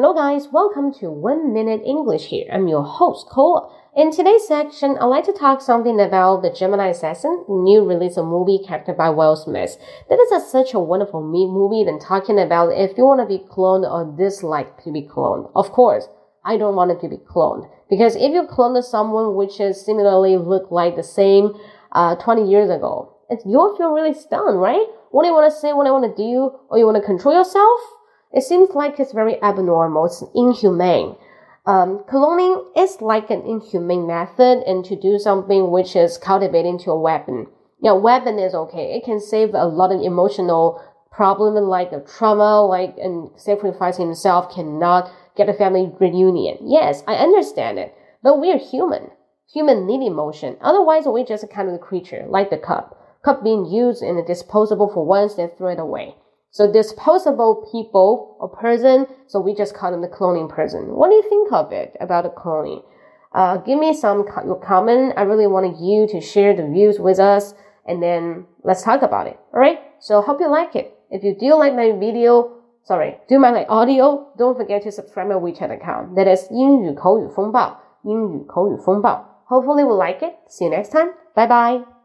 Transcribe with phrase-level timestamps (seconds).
[0.00, 2.46] Hello guys, welcome to One Minute English here.
[2.52, 3.68] I'm your host, Cole.
[3.96, 8.26] In today's section, I'd like to talk something about the Gemini Assassin, new release of
[8.26, 9.76] movie character by Will Smith.
[10.08, 13.42] That is a, such a wonderful movie than talking about if you want to be
[13.50, 15.50] cloned or dislike to be cloned.
[15.56, 16.06] Of course,
[16.44, 17.68] I don't want it to be cloned.
[17.90, 21.58] Because if you clone someone which is similarly look like the same
[21.90, 24.86] uh, 20 years ago, it's, you'll feel really stunned, right?
[25.10, 27.02] What do you want to say, what do you want to do, or you want
[27.02, 27.80] to control yourself?
[28.32, 31.16] It seems like it's very abnormal, it's inhumane.
[31.64, 36.90] Um, cloning is like an inhumane method and to do something which is cultivating to
[36.90, 37.46] a weapon.
[37.80, 38.96] Yeah, weapon is okay.
[38.96, 44.54] It can save a lot of emotional problem like a trauma, like and sacrificing himself
[44.54, 46.58] cannot get a family reunion.
[46.62, 49.10] Yes, I understand it, but we're human.
[49.52, 50.56] Human need emotion.
[50.60, 52.94] Otherwise, we're just a kind of a creature, like the cup.
[53.24, 56.14] Cup being used and disposable for once, then throw it away.
[56.51, 60.95] So disposable people or person, so we just call them the cloning person.
[60.95, 62.83] What do you think of it about the cloning?
[63.33, 65.13] Uh, give me some co- comment.
[65.17, 67.55] I really want you to share the views with us
[67.87, 69.39] and then let's talk about it.
[69.51, 69.79] Alright?
[69.99, 70.93] So hope you like it.
[71.09, 72.51] If you do like my video,
[72.83, 76.15] sorry, do my audio, don't forget to subscribe my WeChat account.
[76.15, 79.25] That is 英语口语风暴,英语口语风暴.
[79.47, 80.35] Hopefully you will like it.
[80.47, 81.13] See you next time.
[81.35, 81.96] Bye bye.